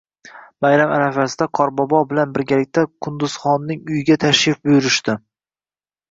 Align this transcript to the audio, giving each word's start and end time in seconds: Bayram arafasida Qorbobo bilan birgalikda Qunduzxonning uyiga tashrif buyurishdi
Bayram 0.65 0.91
arafasida 0.93 1.45
Qorbobo 1.57 1.99
bilan 2.13 2.31
birgalikda 2.37 2.85
Qunduzxonning 3.07 3.83
uyiga 3.91 4.17
tashrif 4.25 4.57
buyurishdi 4.69 5.17